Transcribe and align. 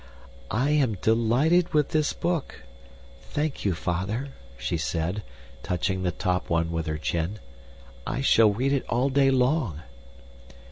"I 0.49 0.71
am 0.71 0.97
delighted 1.03 1.75
with 1.75 1.89
this 1.89 2.11
book. 2.11 2.63
Thank 3.29 3.65
you, 3.65 3.75
Father," 3.75 4.29
she 4.57 4.75
said, 4.75 5.21
touching 5.61 6.01
the 6.01 6.11
top 6.11 6.49
one 6.49 6.71
with 6.71 6.87
her 6.87 6.97
chin. 6.97 7.37
"I 8.07 8.21
shall 8.21 8.51
read 8.51 8.73
it 8.73 8.83
all 8.89 9.09
day 9.11 9.29
long." 9.29 9.81